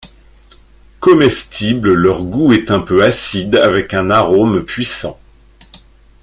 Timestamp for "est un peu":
2.53-3.03